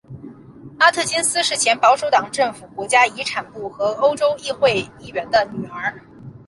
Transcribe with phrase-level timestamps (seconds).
[0.79, 6.01] 阿特金斯是前保守党政府国家遗产部和欧洲议会议员的女儿。